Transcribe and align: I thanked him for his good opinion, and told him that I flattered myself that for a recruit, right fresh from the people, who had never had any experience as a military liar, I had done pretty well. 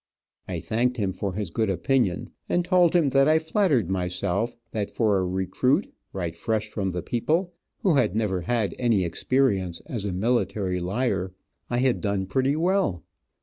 I 0.47 0.59
thanked 0.59 0.97
him 0.97 1.13
for 1.13 1.33
his 1.33 1.51
good 1.51 1.69
opinion, 1.69 2.31
and 2.49 2.65
told 2.65 2.95
him 2.95 3.09
that 3.09 3.27
I 3.27 3.37
flattered 3.37 3.87
myself 3.91 4.55
that 4.71 4.89
for 4.89 5.19
a 5.19 5.23
recruit, 5.27 5.93
right 6.11 6.35
fresh 6.35 6.67
from 6.71 6.89
the 6.89 7.03
people, 7.03 7.53
who 7.83 7.93
had 7.97 8.15
never 8.15 8.41
had 8.41 8.73
any 8.79 9.03
experience 9.03 9.79
as 9.81 10.05
a 10.05 10.11
military 10.11 10.79
liar, 10.79 11.33
I 11.69 11.77
had 11.77 12.01
done 12.01 12.25
pretty 12.25 12.55
well. 12.55 13.03